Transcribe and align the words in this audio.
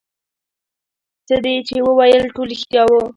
څه 1.27 1.35
دې 1.43 1.55
چې 1.67 1.75
وويل 1.87 2.23
ټول 2.35 2.47
رښتيا 2.53 2.83
وو. 2.91 3.01